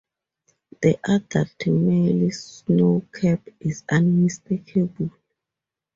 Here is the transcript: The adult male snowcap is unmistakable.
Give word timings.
The 0.81 0.99
adult 1.07 1.67
male 1.67 2.31
snowcap 2.31 3.53
is 3.59 3.83
unmistakable. 3.91 5.11